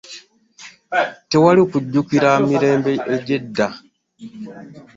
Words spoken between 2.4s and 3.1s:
mirembe